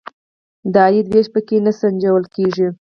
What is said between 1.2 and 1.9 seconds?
په کې نه